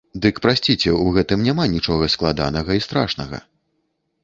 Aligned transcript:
Дык 0.21 0.35
прасіце, 0.45 0.93
у 1.03 1.11
гэтым 1.17 1.43
няма 1.49 1.67
нічога 1.75 2.09
складанага 2.15 2.71
і 2.81 2.85
страшнага. 2.89 3.37